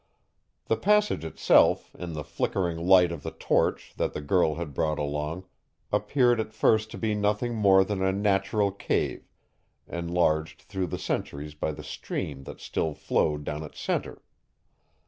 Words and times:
The 0.65 0.77
passage 0.77 1.23
itself, 1.23 1.93
in 1.93 2.13
the 2.13 2.23
flickering 2.23 2.79
light 2.87 3.11
of 3.11 3.21
the 3.21 3.29
torch 3.29 3.93
that 3.97 4.13
the 4.13 4.19
girl 4.21 4.55
had 4.55 4.73
brought 4.73 4.97
along, 4.97 5.45
appeared 5.91 6.39
at 6.39 6.53
first 6.55 6.89
to 6.89 6.97
be 6.97 7.13
nothing 7.13 7.53
more 7.53 7.83
than 7.83 8.01
a 8.01 8.11
natural 8.11 8.71
cave 8.71 9.29
enlarged 9.87 10.63
through 10.63 10.87
the 10.87 10.97
centuries 10.97 11.53
by 11.53 11.71
the 11.71 11.83
stream 11.83 12.45
that 12.45 12.59
still 12.61 12.95
flowed 12.95 13.43
down 13.43 13.61
its 13.61 13.79
center. 13.79 14.23